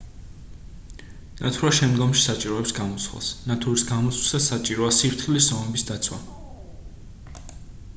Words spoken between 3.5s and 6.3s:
ნათურის გამოცვლისას საჭიროა სიფრთხილის ზომების დაცვა